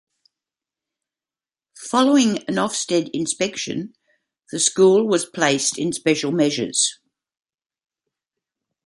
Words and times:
Following 1.77 2.39
an 2.47 2.55
Ofsted 2.55 3.11
inspection, 3.13 3.93
the 4.51 4.59
school 4.59 5.05
was 5.07 5.27
placed 5.27 5.77
in 5.77 5.93
"special 5.93 6.31
measures". 6.31 6.97